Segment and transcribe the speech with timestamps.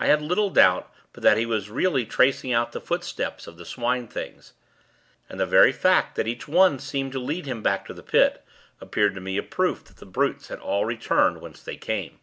[0.00, 3.64] I had little doubt but that he was really tracing out the footsteps of the
[3.64, 4.54] Swine things;
[5.28, 8.44] and the very fact that each one seemed to lead him back to the Pit,
[8.80, 12.18] appeared to me, a proof that the brutes had all returned whence they came.